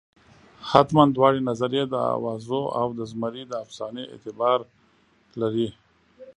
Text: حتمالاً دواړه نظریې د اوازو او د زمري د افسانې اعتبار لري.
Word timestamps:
حتمالاً 0.69 1.13
دواړه 1.15 1.39
نظریې 1.49 1.83
د 1.89 1.95
اوازو 2.15 2.61
او 2.79 2.87
د 2.97 2.99
زمري 3.11 3.43
د 3.47 3.53
افسانې 3.65 4.03
اعتبار 4.13 4.59
لري. 5.41 5.69